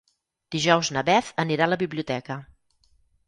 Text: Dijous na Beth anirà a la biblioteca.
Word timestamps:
Dijous 0.53 0.89
na 0.95 1.03
Beth 1.09 1.29
anirà 1.45 1.67
a 1.69 1.71
la 1.73 1.79
biblioteca. 1.83 2.39